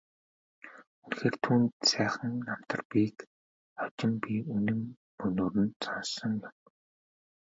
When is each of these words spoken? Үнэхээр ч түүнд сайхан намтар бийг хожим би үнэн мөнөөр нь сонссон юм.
Үнэхээр 1.03 1.35
ч 1.37 1.41
түүнд 1.43 1.73
сайхан 1.89 2.33
намтар 2.47 2.81
бийг 2.91 3.17
хожим 3.79 4.11
би 4.23 4.35
үнэн 4.55 4.81
мөнөөр 5.17 5.55
нь 5.63 5.75
сонссон 5.83 6.33
юм. 6.47 6.53